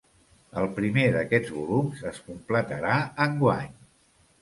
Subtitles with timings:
[0.61, 2.99] El primer d'aquests volums es completarà
[3.31, 3.73] enguany.